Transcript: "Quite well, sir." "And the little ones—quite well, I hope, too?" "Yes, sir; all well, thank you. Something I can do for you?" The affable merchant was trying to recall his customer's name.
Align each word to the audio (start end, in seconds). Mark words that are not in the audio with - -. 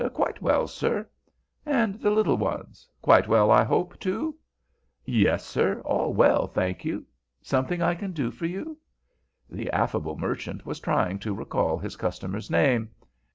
"Quite 0.13 0.41
well, 0.41 0.67
sir." 0.67 1.07
"And 1.63 2.01
the 2.01 2.09
little 2.09 2.35
ones—quite 2.35 3.27
well, 3.27 3.51
I 3.51 3.63
hope, 3.63 3.99
too?" 3.99 4.35
"Yes, 5.05 5.45
sir; 5.45 5.79
all 5.81 6.11
well, 6.11 6.47
thank 6.47 6.83
you. 6.83 7.05
Something 7.43 7.83
I 7.83 7.93
can 7.93 8.11
do 8.11 8.31
for 8.31 8.47
you?" 8.47 8.79
The 9.47 9.69
affable 9.69 10.17
merchant 10.17 10.65
was 10.65 10.79
trying 10.79 11.19
to 11.19 11.35
recall 11.35 11.77
his 11.77 11.97
customer's 11.97 12.49
name. 12.49 12.89